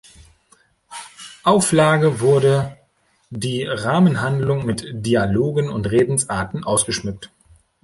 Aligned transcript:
Auflage 1.43 2.21
wurde 2.21 2.75
die 3.29 3.65
Rahmenhandlung 3.65 4.65
mit 4.65 4.83
Dialogen 4.91 5.69
und 5.69 5.91
Redensarten 5.91 6.63
ausgeschmückt. 6.63 7.29